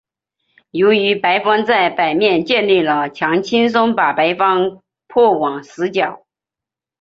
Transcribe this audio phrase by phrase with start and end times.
[0.71, 6.25] 由于白方在北面建立了墙轻松把白方迫往死角。